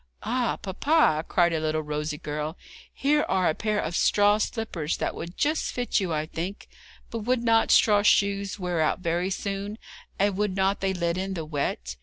'Ah, 0.23 0.57
papa,' 0.59 1.23
cried 1.27 1.53
a 1.53 1.59
little 1.59 1.83
rosy 1.83 2.17
girl, 2.17 2.57
'here 2.91 3.21
are 3.29 3.47
a 3.47 3.53
pair 3.53 3.79
of 3.79 3.95
straw 3.95 4.39
slippers 4.39 4.97
that 4.97 5.13
would 5.13 5.37
just 5.37 5.71
fit 5.71 5.99
you, 5.99 6.11
I 6.11 6.25
think; 6.25 6.67
but 7.11 7.19
would 7.19 7.43
not 7.43 7.69
straw 7.69 8.01
shoes 8.01 8.57
wear 8.57 8.81
out 8.81 9.01
very 9.01 9.29
soon, 9.29 9.77
and 10.17 10.35
would 10.37 10.55
not 10.55 10.79
they 10.79 10.95
let 10.95 11.19
in 11.19 11.35
the 11.35 11.45
wet?' 11.45 11.97